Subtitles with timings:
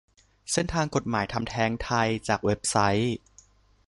[0.51, 3.15] เส้นทางกฎหมายทำแท้งไทย จากเว็บไซค์